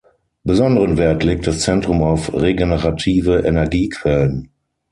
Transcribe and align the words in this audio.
Besonderen 0.43 0.97
Wert 0.97 1.23
legt 1.23 1.45
das 1.45 1.59
Zentrum 1.59 2.01
auf 2.01 2.33
regenerative 2.33 3.41
Energiequellen. 3.45 4.49